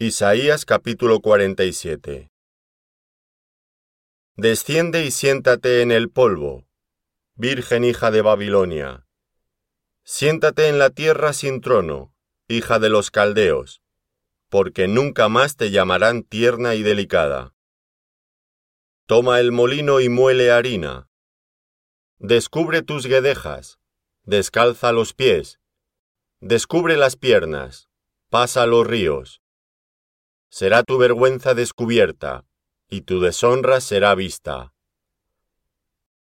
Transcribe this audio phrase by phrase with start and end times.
[0.00, 2.28] Isaías capítulo 47
[4.34, 6.66] Desciende y siéntate en el polvo,
[7.36, 9.06] Virgen hija de Babilonia.
[10.02, 12.12] Siéntate en la tierra sin trono,
[12.48, 13.82] hija de los caldeos,
[14.48, 17.54] porque nunca más te llamarán tierna y delicada.
[19.06, 21.08] Toma el molino y muele harina.
[22.18, 23.78] Descubre tus guedejas,
[24.24, 25.60] descalza los pies,
[26.40, 27.88] descubre las piernas,
[28.28, 29.43] pasa los ríos
[30.54, 32.46] será tu vergüenza descubierta,
[32.88, 34.72] y tu deshonra será vista.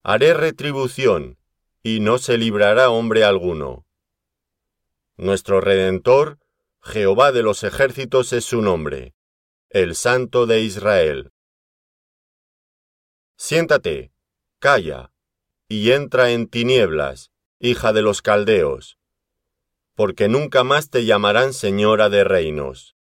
[0.01, 1.37] Haré retribución,
[1.83, 3.85] y no se librará hombre alguno.
[5.17, 6.39] Nuestro Redentor,
[6.81, 9.13] Jehová de los ejércitos es su nombre,
[9.69, 11.33] el Santo de Israel.
[13.35, 14.13] Siéntate,
[14.59, 15.11] calla,
[15.67, 18.97] y entra en tinieblas, hija de los caldeos,
[19.95, 22.95] porque nunca más te llamarán señora de reinos.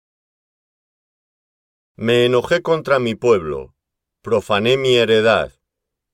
[2.02, 3.76] Me enojé contra mi pueblo,
[4.22, 5.52] profané mi heredad,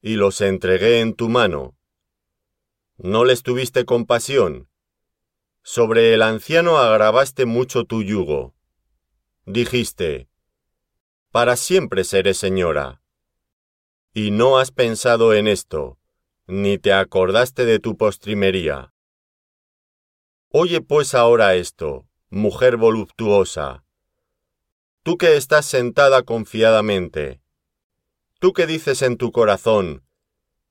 [0.01, 1.77] y los entregué en tu mano.
[2.97, 4.67] No les tuviste compasión.
[5.61, 8.55] Sobre el anciano agravaste mucho tu yugo.
[9.45, 10.27] Dijiste,
[11.29, 13.03] Para siempre seré señora.
[14.11, 15.99] Y no has pensado en esto,
[16.47, 18.91] ni te acordaste de tu postrimería.
[20.49, 23.84] Oye pues ahora esto, mujer voluptuosa,
[25.05, 27.39] tú que estás sentada confiadamente,
[28.39, 30.03] tú que dices en tu corazón,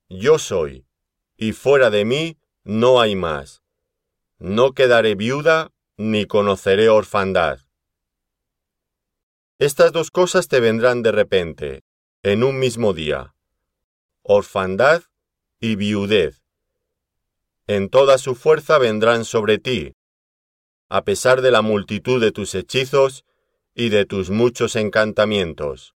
[0.09, 0.89] yo soy,
[1.37, 3.63] y fuera de mí no hay más,
[4.41, 7.61] no quedaré viuda ni conoceré orfandad.
[9.61, 11.85] Estas dos cosas te vendrán de repente,
[12.25, 13.37] en un mismo día,
[14.23, 15.05] orfandad
[15.61, 16.43] y viudez.
[17.69, 19.95] En toda su fuerza vendrán sobre ti,
[20.89, 23.25] a pesar de la multitud de tus hechizos
[23.75, 25.95] y de tus muchos encantamientos.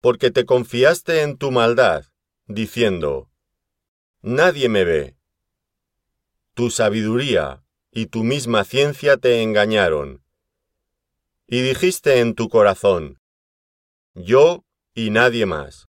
[0.00, 2.06] Porque te confiaste en tu maldad,
[2.46, 3.30] diciendo,
[4.22, 5.16] Nadie me ve.
[6.54, 10.24] Tu sabiduría y tu misma ciencia te engañaron.
[11.46, 13.20] Y dijiste en tu corazón,
[14.14, 14.64] Yo
[14.94, 15.88] y nadie más.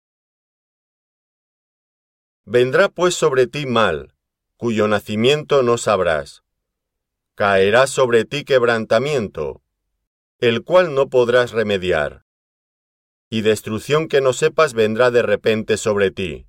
[2.46, 4.14] Vendrá pues sobre ti mal,
[4.58, 6.44] cuyo nacimiento no sabrás.
[7.36, 9.63] Caerá sobre ti quebrantamiento,
[10.50, 12.26] el cual no podrás remediar.
[13.30, 16.48] Y destrucción que no sepas vendrá de repente sobre ti.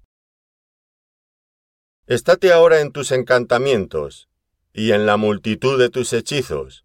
[2.09, 4.29] Estate ahora en tus encantamientos,
[4.73, 6.85] y en la multitud de tus hechizos,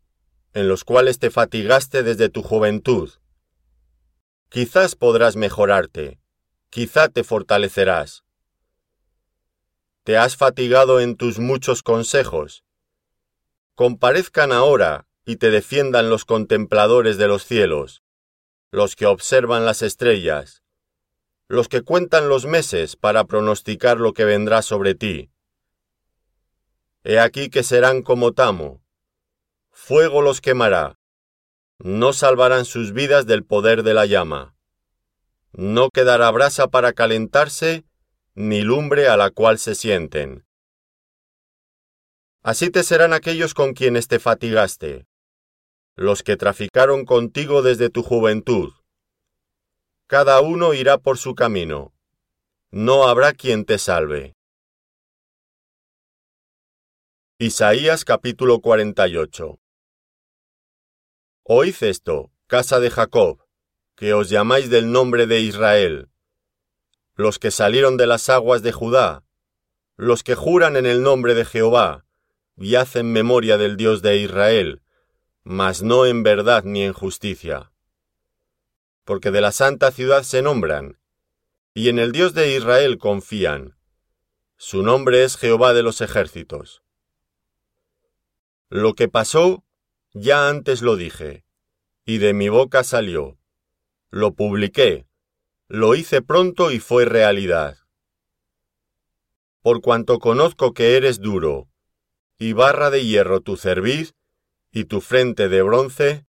[0.54, 3.10] en los cuales te fatigaste desde tu juventud.
[4.50, 6.20] Quizás podrás mejorarte,
[6.70, 8.24] quizá te fortalecerás.
[10.04, 12.64] Te has fatigado en tus muchos consejos.
[13.74, 18.02] Comparezcan ahora y te defiendan los contempladores de los cielos,
[18.72, 20.64] los que observan las estrellas,
[21.48, 25.30] los que cuentan los meses para pronosticar lo que vendrá sobre ti.
[27.04, 28.82] He aquí que serán como tamo,
[29.70, 30.98] fuego los quemará,
[31.78, 34.56] no salvarán sus vidas del poder de la llama,
[35.52, 37.86] no quedará brasa para calentarse,
[38.34, 40.44] ni lumbre a la cual se sienten.
[42.42, 45.06] Así te serán aquellos con quienes te fatigaste,
[46.00, 48.72] los que traficaron contigo desde tu juventud.
[50.08, 51.94] Cada uno irá por su camino.
[52.72, 54.34] No habrá quien te salve.
[57.38, 59.60] Isaías capítulo 48
[61.44, 63.46] Oíd esto, casa de Jacob,
[63.98, 66.10] que os llamáis del nombre de Israel,
[67.16, 69.26] los que salieron de las aguas de Judá,
[69.98, 72.06] los que juran en el nombre de Jehová,
[72.56, 74.82] y hacen memoria del Dios de Israel,
[75.50, 77.72] mas no en verdad ni en justicia.
[79.04, 81.00] Porque de la santa ciudad se nombran,
[81.74, 83.76] y en el Dios de Israel confían.
[84.58, 86.84] Su nombre es Jehová de los ejércitos.
[88.70, 89.64] Lo que pasó,
[90.14, 91.46] ya antes lo dije,
[92.06, 93.40] y de mi boca salió.
[94.12, 95.08] Lo publiqué,
[95.68, 97.80] lo hice pronto y fue realidad.
[99.62, 101.72] Por cuanto conozco que eres duro,
[102.38, 104.14] y barra de hierro tu cerviz,
[104.72, 106.26] y tu frente de bronce?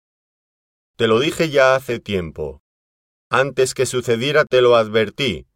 [0.95, 2.61] Te lo dije ya hace tiempo.
[3.29, 5.47] Antes que sucediera te lo advertí,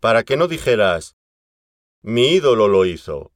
[0.00, 1.14] para que no dijeras,
[2.02, 3.32] mi ídolo lo hizo,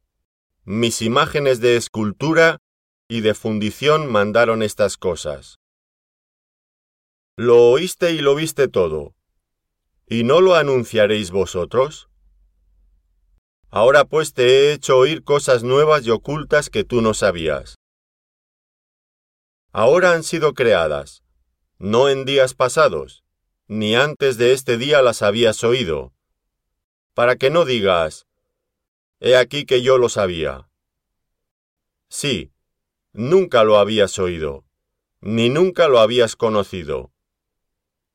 [0.64, 2.58] mis imágenes de escultura
[3.06, 5.58] y de fundición mandaron estas cosas.
[7.36, 9.14] Lo oíste y lo viste todo,
[10.08, 12.08] ¿y no lo anunciaréis vosotros?
[13.68, 17.74] Ahora pues te he hecho oír cosas nuevas y ocultas que tú no sabías.
[19.74, 21.24] Ahora han sido creadas,
[21.78, 23.24] no en días pasados,
[23.66, 26.14] ni antes de este día las habías oído,
[27.12, 28.28] para que no digas,
[29.18, 30.68] he aquí que yo lo sabía.
[32.08, 32.52] Sí,
[33.12, 34.64] nunca lo habías oído,
[35.20, 37.12] ni nunca lo habías conocido.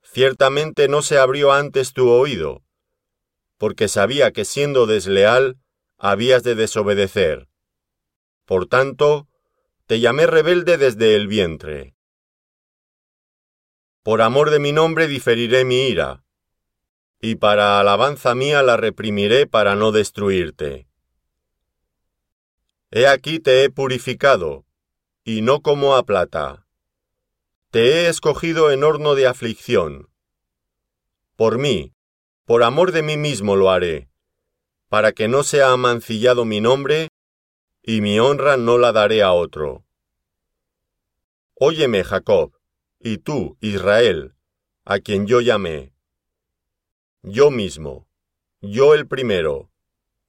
[0.01, 2.63] Ciertamente no se abrió antes tu oído,
[3.57, 5.59] porque sabía que siendo desleal
[5.97, 7.49] habías de desobedecer.
[8.45, 9.28] Por tanto,
[9.89, 11.95] te llamé rebelde desde el vientre.
[14.03, 16.23] Por amor de mi nombre diferiré mi ira,
[17.19, 20.87] y para alabanza mía la reprimiré para no destruirte.
[22.91, 24.63] He aquí te he purificado,
[25.23, 26.67] y no como a plata.
[27.71, 30.11] Te he escogido en horno de aflicción.
[31.35, 31.95] Por mí,
[32.45, 34.11] por amor de mí mismo lo haré,
[34.87, 37.09] para que no sea amancillado mi nombre
[37.91, 39.83] y mi honra no la daré a otro.
[41.55, 42.53] Óyeme, Jacob,
[42.99, 44.35] y tú, Israel,
[44.85, 45.95] a quien yo llamé.
[47.23, 48.07] Yo mismo,
[48.61, 49.71] yo el primero,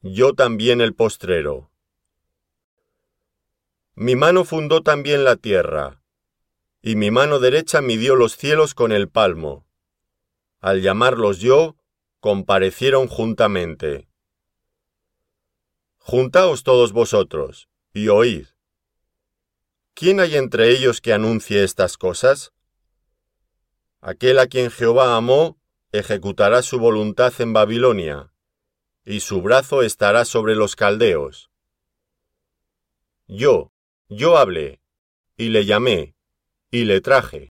[0.00, 1.70] yo también el postrero.
[3.94, 6.02] Mi mano fundó también la tierra,
[6.80, 9.66] y mi mano derecha midió los cielos con el palmo.
[10.60, 11.76] Al llamarlos yo,
[12.20, 14.09] comparecieron juntamente.
[16.00, 18.46] Juntaos todos vosotros, y oíd.
[19.94, 22.52] ¿Quién hay entre ellos que anuncie estas cosas?
[24.00, 25.58] Aquel a quien Jehová amó,
[25.92, 28.32] ejecutará su voluntad en Babilonia,
[29.04, 31.50] y su brazo estará sobre los caldeos.
[33.28, 33.72] Yo,
[34.08, 34.80] yo hablé,
[35.36, 36.16] y le llamé,
[36.70, 37.52] y le traje.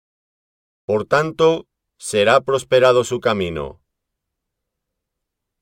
[0.85, 1.67] Por tanto,
[1.97, 3.83] será prosperado su camino.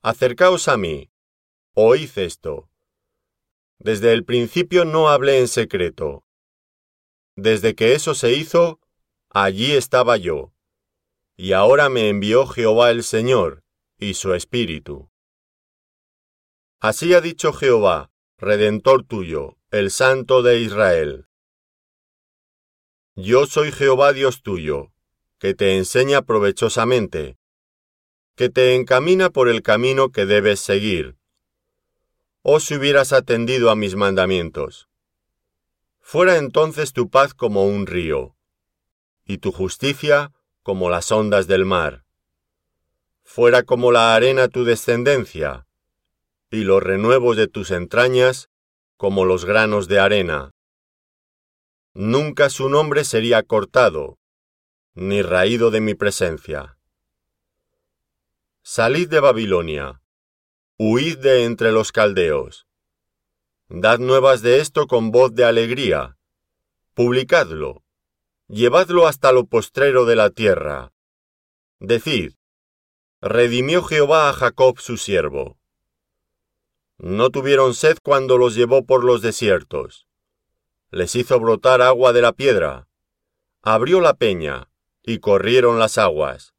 [0.00, 1.12] Acercaos a mí,
[1.74, 2.69] oíd esto.
[3.82, 6.22] Desde el principio no hablé en secreto.
[7.34, 8.78] Desde que eso se hizo,
[9.30, 10.52] allí estaba yo.
[11.34, 13.64] Y ahora me envió Jehová el Señor,
[13.96, 15.10] y su Espíritu.
[16.78, 21.26] Así ha dicho Jehová, Redentor tuyo, el Santo de Israel.
[23.16, 24.92] Yo soy Jehová Dios tuyo,
[25.38, 27.38] que te enseña provechosamente,
[28.36, 31.19] que te encamina por el camino que debes seguir
[32.42, 34.88] oh si hubieras atendido a mis mandamientos.
[36.00, 38.34] Fuera entonces tu paz como un río,
[39.24, 40.32] y tu justicia
[40.62, 42.04] como las ondas del mar.
[43.22, 45.66] Fuera como la arena tu descendencia,
[46.50, 48.50] y los renuevos de tus entrañas
[48.96, 50.50] como los granos de arena.
[51.94, 54.18] Nunca su nombre sería cortado,
[54.94, 56.76] ni raído de mi presencia.
[58.62, 59.99] Salid de Babilonia,
[60.82, 62.66] Huid de entre los caldeos.
[63.68, 66.16] Dad nuevas de esto con voz de alegría.
[66.94, 67.84] Publicadlo.
[68.48, 70.94] Llevadlo hasta lo postrero de la tierra.
[71.80, 72.32] Decid,
[73.20, 75.58] redimió Jehová a Jacob su siervo.
[76.96, 80.06] No tuvieron sed cuando los llevó por los desiertos.
[80.90, 82.88] Les hizo brotar agua de la piedra.
[83.60, 84.70] Abrió la peña,
[85.02, 86.54] y corrieron las aguas.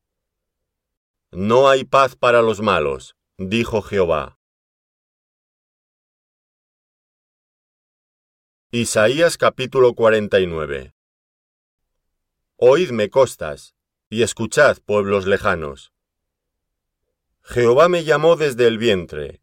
[1.31, 3.15] No hay paz para los malos
[3.49, 4.37] dijo Jehová.
[8.69, 10.93] Isaías capítulo 49
[12.57, 13.75] Oídme costas,
[14.09, 15.91] y escuchad pueblos lejanos.
[17.41, 19.41] Jehová me llamó desde el vientre,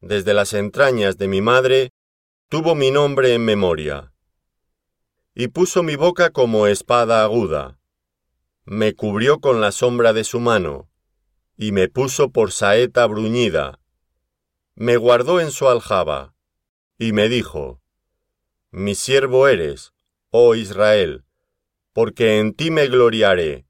[0.00, 1.92] desde las entrañas de mi madre,
[2.48, 4.12] tuvo mi nombre en memoria,
[5.32, 7.78] y puso mi boca como espada aguda,
[8.64, 10.91] me cubrió con la sombra de su mano,
[11.56, 13.80] y me puso por saeta bruñida.
[14.74, 16.34] Me guardó en su aljaba,
[16.98, 17.82] y me dijo,
[18.70, 19.92] Mi siervo eres,
[20.30, 21.24] oh Israel,
[21.92, 23.66] porque en ti me gloriaré.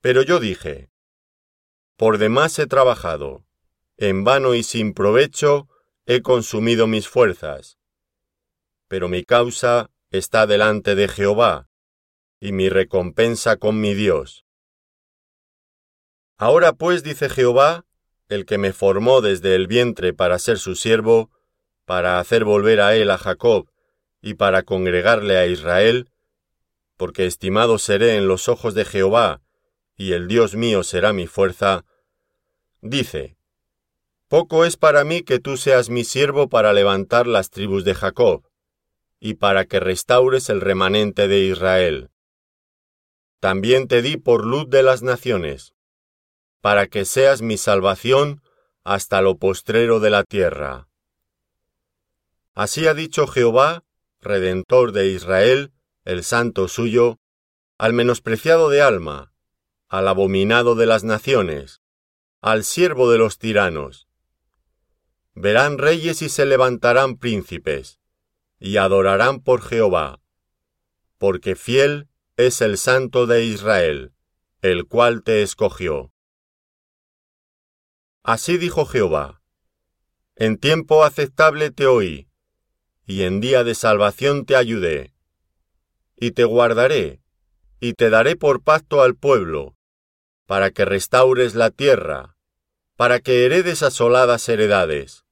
[0.00, 0.90] Pero yo dije,
[1.96, 3.44] Por demás he trabajado,
[3.96, 5.68] en vano y sin provecho
[6.06, 7.78] he consumido mis fuerzas.
[8.88, 11.68] Pero mi causa está delante de Jehová,
[12.38, 14.43] y mi recompensa con mi Dios.
[16.36, 17.84] Ahora pues dice Jehová,
[18.28, 21.30] el que me formó desde el vientre para ser su siervo,
[21.84, 23.68] para hacer volver a él a Jacob
[24.20, 26.08] y para congregarle a Israel,
[26.96, 29.42] porque estimado seré en los ojos de Jehová,
[29.96, 31.84] y el Dios mío será mi fuerza,
[32.80, 33.36] dice,
[34.28, 38.48] Poco es para mí que tú seas mi siervo para levantar las tribus de Jacob,
[39.20, 42.10] y para que restaures el remanente de Israel.
[43.40, 45.74] También te di por luz de las naciones,
[46.64, 48.42] para que seas mi salvación
[48.84, 50.88] hasta lo postrero de la tierra.
[52.54, 53.84] Así ha dicho Jehová,
[54.22, 55.74] Redentor de Israel,
[56.06, 57.20] el santo suyo,
[57.76, 59.34] al menospreciado de alma,
[59.88, 61.82] al abominado de las naciones,
[62.40, 64.08] al siervo de los tiranos.
[65.34, 68.00] Verán reyes y se levantarán príncipes,
[68.58, 70.22] y adorarán por Jehová,
[71.18, 74.14] porque fiel es el Santo de Israel,
[74.62, 76.13] el cual te escogió.
[78.26, 79.42] Así dijo Jehová,
[80.34, 82.30] en tiempo aceptable te oí,
[83.04, 85.12] y en día de salvación te ayudé,
[86.16, 87.20] y te guardaré,
[87.80, 89.76] y te daré por pacto al pueblo,
[90.46, 92.34] para que restaures la tierra,
[92.96, 95.26] para que heredes asoladas heredades,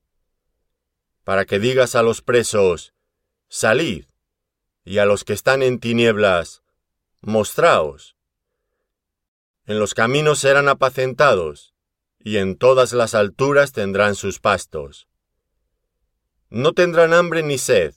[1.24, 2.92] para que digas a los presos,
[3.48, 4.04] salid,
[4.84, 6.62] y a los que están en tinieblas,
[7.22, 8.18] mostraos.
[9.64, 11.71] En los caminos serán apacentados,
[12.24, 15.08] y en todas las alturas tendrán sus pastos.
[16.50, 17.94] No tendrán hambre ni sed,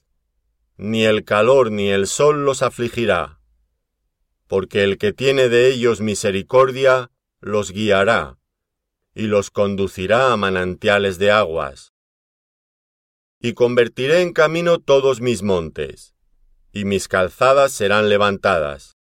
[0.77, 3.39] ni el calor ni el sol los afligirá,
[4.47, 8.37] porque el que tiene de ellos misericordia los guiará,
[9.13, 11.93] y los conducirá a manantiales de aguas.
[13.39, 16.15] Y convertiré en camino todos mis montes,
[16.71, 18.97] y mis calzadas serán levantadas.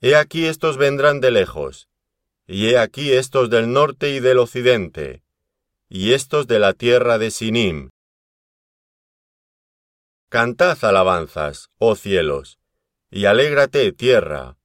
[0.00, 1.88] He aquí estos vendrán de lejos,
[2.46, 5.22] y he aquí estos del norte y del occidente,
[5.88, 7.90] y estos de la tierra de Sinim.
[10.28, 12.58] Cantad alabanzas, oh cielos,
[13.10, 14.56] y alégrate, tierra,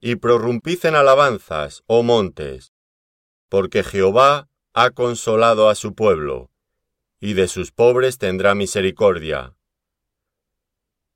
[0.00, 2.72] y prorrumpid en alabanzas, oh montes,
[3.48, 6.50] porque Jehová ha consolado a su pueblo,
[7.20, 9.54] y de sus pobres tendrá misericordia.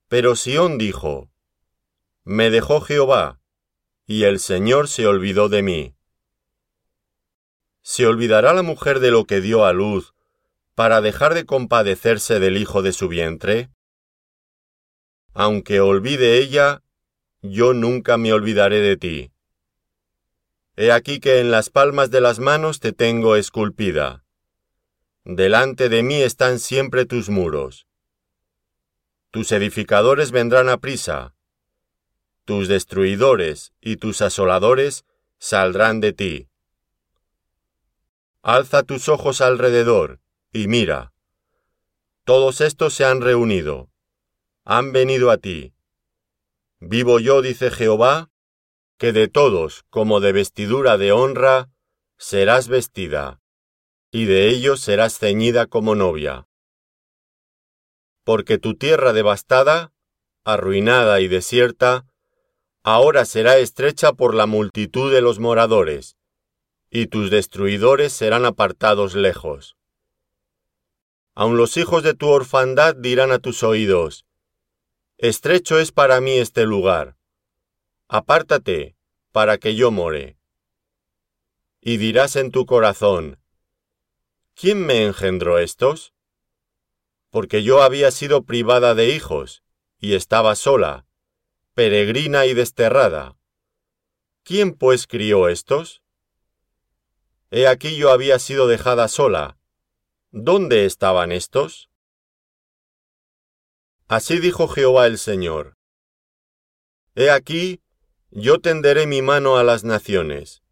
[0.08, 1.30] Pero Sión dijo,
[2.22, 3.40] Me dejó Jehová,
[4.06, 5.95] y el Señor se olvidó de mí.
[7.88, 10.12] ¿Se olvidará la mujer de lo que dio a luz
[10.74, 13.70] para dejar de compadecerse del hijo de su vientre?
[15.34, 16.82] Aunque olvide ella,
[17.42, 19.30] yo nunca me olvidaré de ti.
[20.74, 24.24] He aquí que en las palmas de las manos te tengo esculpida.
[25.22, 27.86] Delante de mí están siempre tus muros.
[29.30, 31.36] Tus edificadores vendrán a prisa,
[32.44, 35.04] tus destruidores y tus asoladores
[35.38, 36.48] saldrán de ti.
[38.46, 40.20] Alza tus ojos alrededor
[40.52, 41.12] y mira.
[42.24, 43.90] Todos estos se han reunido,
[44.64, 45.74] han venido a ti.
[46.78, 48.30] Vivo yo, dice Jehová,
[48.98, 51.70] que de todos, como de vestidura de honra,
[52.18, 53.40] serás vestida,
[54.12, 56.46] y de ellos serás ceñida como novia
[58.26, 59.92] porque tu tierra devastada,
[60.44, 62.06] arruinada y desierta,
[62.82, 66.16] ahora será estrecha por la multitud de los moradores,
[67.00, 69.76] y tus destruidores serán apartados lejos.
[71.34, 74.24] Aun los hijos de tu orfandad dirán a tus oídos,
[75.18, 77.16] Estrecho es para mí este lugar,
[78.08, 78.96] apártate,
[79.32, 80.38] para que yo more.
[81.80, 83.38] Y dirás en tu corazón,
[84.54, 86.12] ¿quién me engendró estos?
[87.36, 89.62] porque yo había sido privada de hijos,
[89.98, 91.04] y estaba sola,
[91.74, 93.36] peregrina y desterrada.
[94.42, 96.02] ¿Quién pues crió estos?
[97.50, 99.56] He aquí yo había sido dejada sola.
[100.32, 101.88] ¿Dónde estaban estos?
[104.08, 105.76] Así dijo Jehová el Señor.
[107.14, 107.80] He aquí,
[108.30, 110.62] yo tenderé mi mano a las naciones,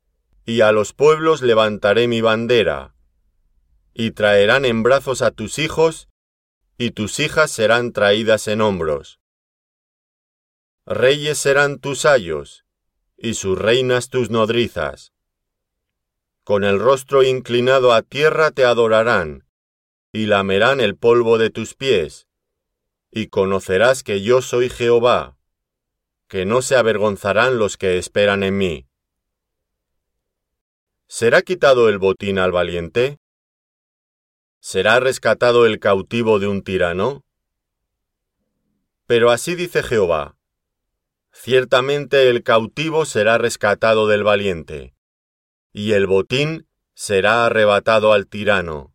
[0.44, 2.94] y a los pueblos levantaré mi bandera,
[3.94, 6.08] y traerán en brazos a tus hijos,
[6.76, 9.20] y tus hijas serán traídas en hombros.
[10.86, 12.66] Reyes serán tus ayos,
[13.16, 15.13] y sus reinas tus nodrizas.
[16.44, 19.46] Con el rostro inclinado a tierra te adorarán,
[20.12, 22.28] y lamerán el polvo de tus pies,
[23.10, 25.38] y conocerás que yo soy Jehová,
[26.28, 28.86] que no se avergonzarán los que esperan en mí.
[31.06, 33.18] ¿Será quitado el botín al valiente?
[34.60, 37.24] ¿Será rescatado el cautivo de un tirano?
[39.06, 40.36] Pero así dice Jehová,
[41.32, 44.93] ciertamente el cautivo será rescatado del valiente,
[45.74, 48.94] y el botín será arrebatado al tirano,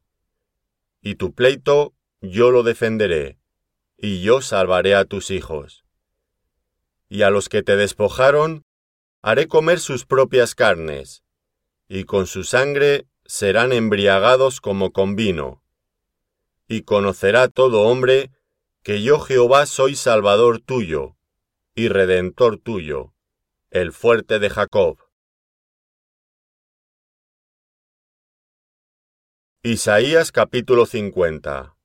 [1.02, 3.38] y tu pleito yo lo defenderé,
[3.98, 5.84] y yo salvaré a tus hijos.
[7.10, 8.66] Y a los que te despojaron,
[9.22, 11.24] haré comer sus propias carnes,
[11.90, 15.62] y con su sangre serán embriagados como con vino.
[16.66, 18.32] Y conocerá todo hombre
[18.84, 21.18] que yo Jehová soy Salvador tuyo
[21.76, 23.14] y Redentor tuyo,
[23.70, 25.09] el fuerte de Jacob.
[29.62, 31.76] Isaías capítulo 50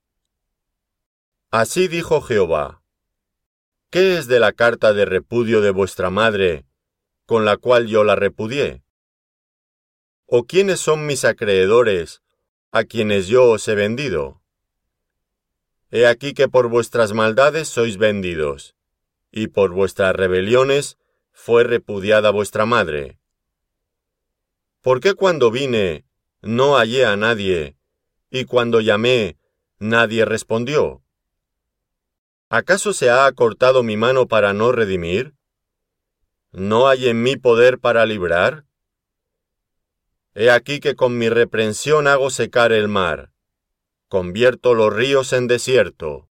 [1.51, 2.85] Así dijo Jehová,
[3.91, 6.67] ¿Qué es de la carta de repudio de vuestra madre,
[7.27, 8.85] con la cual yo la repudié?
[10.27, 12.23] ¿O quiénes son mis acreedores,
[12.71, 14.41] a quienes yo os he vendido?
[15.91, 18.77] He aquí que por vuestras maldades sois vendidos,
[19.33, 20.97] y por vuestras rebeliones
[21.33, 23.19] fue repudiada vuestra madre.
[24.81, 26.05] ¿Por qué cuando vine
[26.45, 27.77] no hallé a nadie,
[28.31, 29.39] y cuando llamé
[29.79, 31.03] nadie respondió?
[32.51, 35.35] ¿Acaso se ha acortado mi mano para no redimir?
[36.53, 38.65] ¿No hay en mí poder para librar?
[40.35, 43.33] He aquí que con mi reprensión hago secar el mar,
[44.09, 46.29] convierto los ríos en desierto.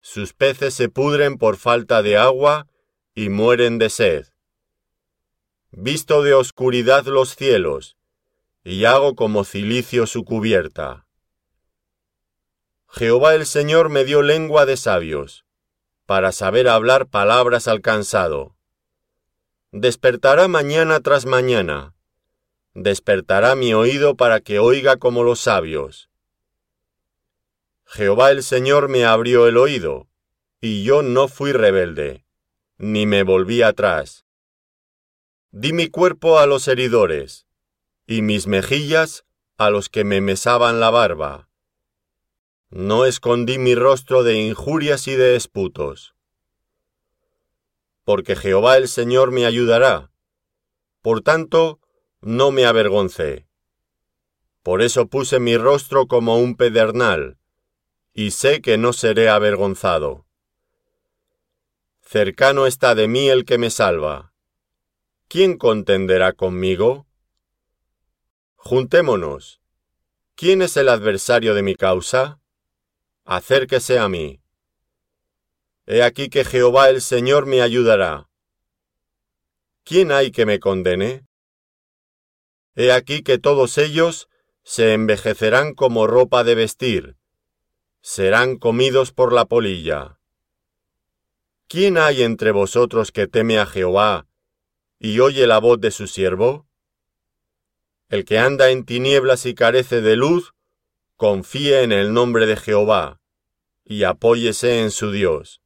[0.00, 2.68] Sus peces se pudren por falta de agua
[3.14, 4.26] y mueren de sed.
[5.70, 7.96] Visto de oscuridad los cielos,
[8.68, 11.06] y hago como cilicio su cubierta.
[12.88, 15.46] Jehová el Señor me dio lengua de sabios,
[16.04, 18.56] para saber hablar palabras al cansado.
[19.70, 21.94] Despertará mañana tras mañana,
[22.74, 26.10] despertará mi oído para que oiga como los sabios.
[27.84, 30.08] Jehová el Señor me abrió el oído,
[30.60, 32.26] y yo no fui rebelde,
[32.78, 34.26] ni me volví atrás.
[35.52, 37.45] Di mi cuerpo a los heridores,
[38.06, 39.24] y mis mejillas
[39.58, 41.46] a los que me mesaban la barba
[42.70, 46.14] no escondí mi rostro de injurias y de esputos.
[48.04, 50.10] Porque Jehová el Señor me ayudará.
[51.00, 51.80] Por tanto,
[52.20, 53.46] no me avergoncé.
[54.62, 57.38] Por eso puse mi rostro como un pedernal,
[58.12, 60.26] y sé que no seré avergonzado.
[62.02, 64.32] Cercano está de mí el que me salva.
[65.28, 67.05] ¿Quién contenderá conmigo?
[68.68, 69.60] Juntémonos.
[70.34, 72.40] ¿Quién es el adversario de mi causa?
[73.24, 74.40] acérquese a mí.
[75.86, 78.28] He aquí que Jehová el Señor me ayudará.
[79.84, 81.28] ¿Quién hay que me condene?
[82.74, 84.28] He aquí que todos ellos
[84.64, 87.16] se envejecerán como ropa de vestir,
[88.00, 90.18] serán comidos por la polilla.
[91.68, 94.26] ¿Quién hay entre vosotros que teme a Jehová
[94.98, 96.66] y oye la voz de su siervo?
[98.08, 100.54] El que anda en tinieblas y carece de luz,
[101.16, 103.20] confíe en el nombre de Jehová,
[103.84, 105.60] y apóyese en su Dios.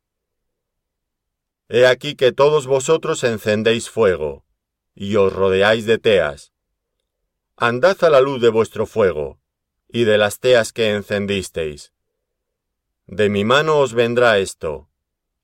[1.68, 4.44] He aquí que todos vosotros encendéis fuego,
[4.94, 6.52] y os rodeáis de teas.
[7.56, 9.38] Andad a la luz de vuestro fuego,
[9.88, 11.92] y de las teas que encendisteis.
[13.06, 14.88] De mi mano os vendrá esto,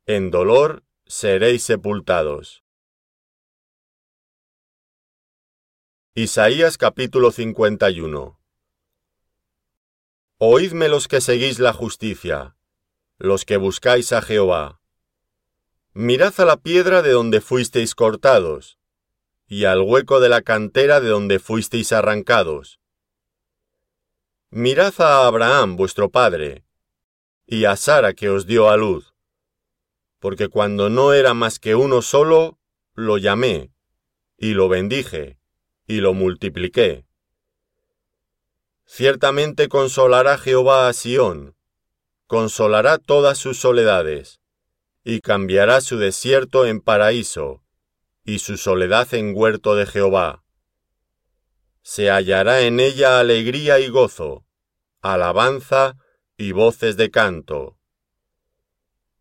[0.06, 2.65] en dolor seréis sepultados.
[6.18, 8.40] Isaías capítulo 51
[10.38, 12.56] Oídme los que seguís la justicia,
[13.18, 14.80] los que buscáis a Jehová.
[15.92, 18.78] Mirad a la piedra de donde fuisteis cortados,
[19.46, 22.80] y al hueco de la cantera de donde fuisteis arrancados.
[24.48, 26.64] Mirad a Abraham vuestro padre,
[27.44, 29.12] y a Sara que os dio a luz,
[30.18, 32.58] porque cuando no era más que uno solo,
[32.94, 33.70] lo llamé,
[34.38, 35.38] y lo bendije,
[35.86, 37.06] y lo multipliqué.
[38.84, 41.56] Ciertamente consolará Jehová a Sión,
[42.26, 44.40] consolará todas sus soledades,
[45.04, 47.62] y cambiará su desierto en paraíso,
[48.24, 50.44] y su soledad en huerto de Jehová.
[51.82, 54.44] Se hallará en ella alegría y gozo,
[55.00, 55.96] alabanza
[56.36, 57.78] y voces de canto.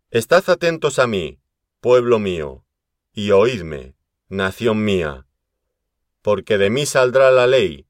[0.09, 1.39] Estad atentos a mí,
[1.79, 2.65] pueblo mío,
[3.13, 3.95] y oídme,
[4.27, 5.27] nación mía,
[6.25, 7.85] porque de mí saldrá la ley,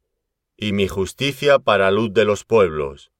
[0.57, 3.13] y mi justicia para luz de los pueblos.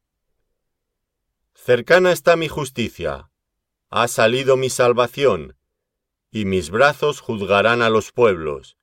[1.54, 3.32] Cercana está mi justicia,
[3.89, 5.56] ha salido mi salvación,
[6.32, 8.75] y mis brazos juzgarán a los pueblos.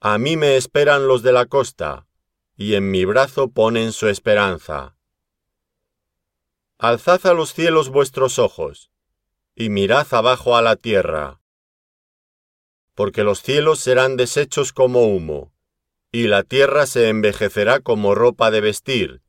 [0.00, 2.06] A mí me esperan los de la costa,
[2.56, 4.96] y en mi brazo ponen su esperanza.
[6.78, 8.90] Alzad a los cielos vuestros ojos,
[9.54, 11.42] y mirad abajo a la tierra,
[12.96, 15.52] porque los cielos serán deshechos como humo,
[16.10, 19.22] y la tierra se envejecerá como ropa de vestir,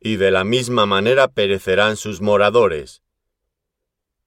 [0.00, 3.02] y de la misma manera perecerán sus moradores.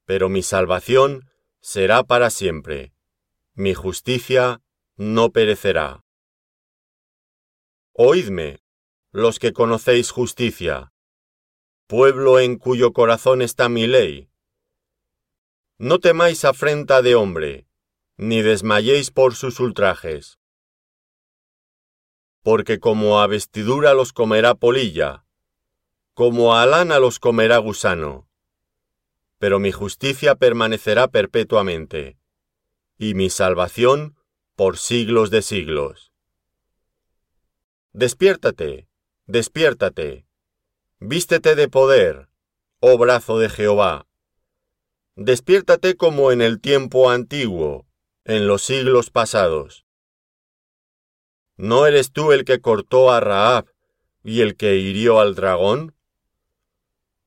[0.05, 2.93] Pero mi salvación será para siempre,
[3.53, 4.61] mi justicia
[4.97, 6.05] no perecerá.
[7.93, 8.59] Oídme,
[9.11, 10.93] los que conocéis justicia,
[11.87, 14.29] pueblo en cuyo corazón está mi ley.
[15.79, 17.68] No temáis afrenta de hombre,
[18.19, 20.39] ni desmayéis por sus ultrajes
[22.41, 25.25] porque como a vestidura los comerá polilla,
[26.13, 28.27] como a lana los comerá gusano.
[29.37, 32.17] pero mi justicia permanecerá perpetuamente,
[32.97, 34.17] y mi salvación
[34.55, 36.11] por siglos de siglos.
[37.93, 38.89] Despiértate,
[39.27, 40.25] despiértate,
[40.99, 42.29] vístete de poder,
[42.81, 44.07] oh brazo de Jehová.
[45.15, 47.88] Despiértate como en el tiempo antiguo,
[48.29, 49.87] en los siglos pasados.
[51.57, 53.65] ¿No eres tú el que cortó a Raab
[54.23, 55.95] y el que hirió al dragón?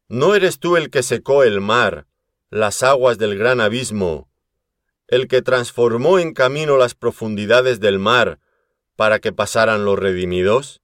[0.07, 2.07] ¿No eres tú el que secó el mar,
[2.51, 4.31] las aguas del gran abismo,
[5.09, 8.39] el que transformó en camino las profundidades del mar
[8.95, 10.83] para que pasaran los redimidos?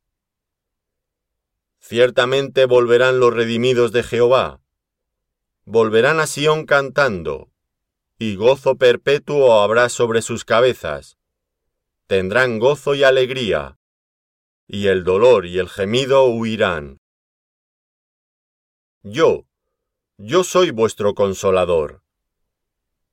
[1.79, 4.61] Ciertamente volverán los redimidos de Jehová,
[5.65, 7.48] volverán a Sión cantando,
[8.19, 11.17] y gozo perpetuo habrá sobre sus cabezas.
[12.09, 13.79] Tendrán gozo y alegría,
[14.67, 17.01] y el dolor y el gemido huirán.
[19.03, 19.47] Yo,
[20.17, 22.03] yo soy vuestro consolador.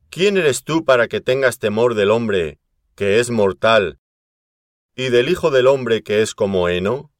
[0.09, 2.59] ¿Quién eres tú para que tengas temor del hombre,
[2.95, 3.99] que es mortal,
[4.95, 7.11] y del Hijo del hombre que es como heno?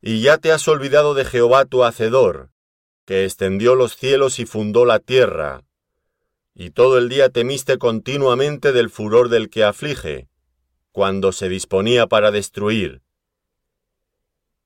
[0.00, 2.50] Y ya te has olvidado de Jehová tu Hacedor,
[3.04, 5.67] que extendió los cielos y fundó la tierra,
[6.60, 10.28] y todo el día temiste continuamente del furor del que aflige,
[10.90, 13.00] cuando se disponía para destruir.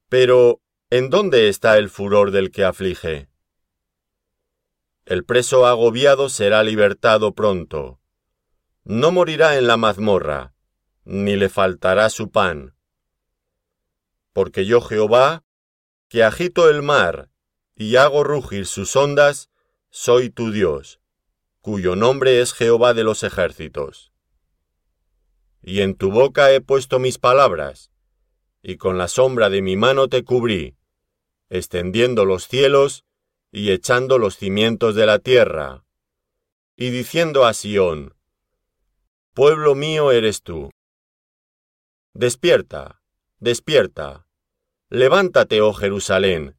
[0.09, 3.29] Pero, ¿en dónde está el furor del que aflige?
[5.05, 8.01] El preso agobiado será libertado pronto.
[8.85, 10.55] No morirá en la mazmorra,
[11.05, 12.75] ni le faltará su pan.
[14.33, 15.45] Porque yo Jehová,
[16.09, 17.29] que agito el mar
[17.77, 19.51] y hago rugir sus ondas,
[19.91, 21.02] soy tu Dios
[21.62, 24.12] cuyo nombre es Jehová de los ejércitos.
[25.62, 27.92] Y en tu boca he puesto mis palabras,
[28.62, 30.77] y con la sombra de mi mano te cubrí,
[31.51, 33.05] extendiendo los cielos
[33.53, 35.85] y echando los cimientos de la tierra,
[36.77, 38.16] y diciendo a Sión,
[39.33, 40.70] Pueblo mío eres tú.
[42.12, 43.01] Despierta,
[43.38, 44.27] despierta,
[44.88, 46.57] levántate, oh Jerusalén,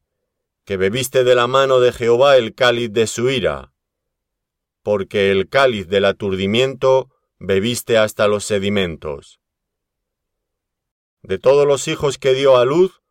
[0.63, 3.72] que bebiste de la mano de Jehová el cáliz de su ira
[4.83, 9.39] porque el cáliz del aturdimiento bebiste hasta los sedimentos.
[11.23, 13.01] De todos los hijos que dio a luz,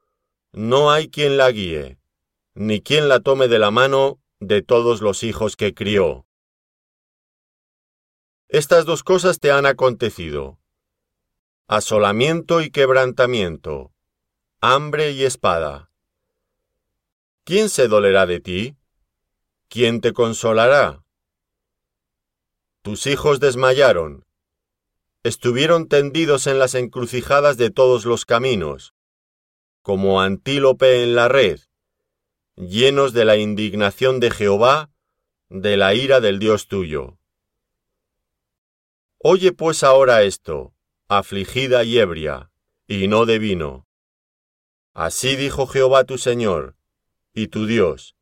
[0.53, 1.99] no hay quien la guíe,
[2.55, 6.27] ni quien la tome de la mano de todos los hijos que crió.
[8.49, 10.59] Estas dos cosas te han acontecido.
[11.69, 13.93] Asolamiento y quebrantamiento,
[14.61, 15.91] hambre y espada.
[17.45, 18.77] ¿Quién se dolerá de ti?
[19.69, 21.02] ¿Quién te consolará?
[22.83, 24.25] Tus hijos desmayaron.
[25.23, 28.93] Estuvieron tendidos en las encrucijadas de todos los caminos,
[29.83, 31.61] como antílope en la red,
[32.57, 34.91] llenos de la indignación de Jehová,
[35.49, 37.19] de la ira del Dios tuyo.
[39.19, 40.75] Oye pues ahora esto,
[41.07, 42.51] afligida y ebria,
[42.89, 43.87] y no de vino.
[44.93, 46.75] Así dijo Jehová tu Señor,
[47.33, 48.17] y tu Dios,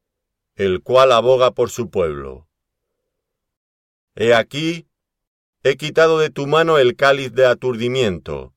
[0.54, 2.49] el cual aboga por su pueblo.
[4.22, 4.86] He aquí,
[5.62, 8.54] he quitado de tu mano el cáliz de aturdimiento,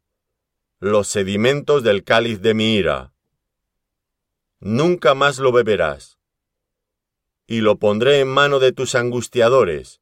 [0.81, 3.13] los sedimentos del cáliz de mi ira.
[4.59, 6.19] Nunca más lo beberás.
[7.47, 10.01] Y lo pondré en mano de tus angustiadores,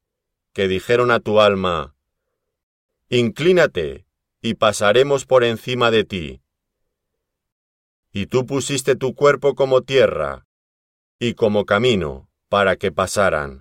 [0.52, 1.94] que dijeron a tu alma,
[3.08, 4.04] Inclínate,
[4.40, 6.42] y pasaremos por encima de ti.
[8.10, 10.44] Y tú pusiste tu cuerpo como tierra,
[11.20, 13.60] y como camino, para que pasaran.